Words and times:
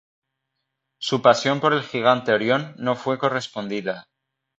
Su 0.99 1.21
pasión 1.21 1.59
por 1.59 1.73
el 1.73 1.83
gigante 1.83 2.33
Orión 2.33 2.73
no 2.79 2.95
fue 2.95 3.19
correspondida. 3.19 4.07